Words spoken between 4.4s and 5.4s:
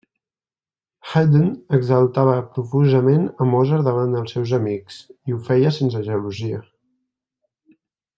amics, i ho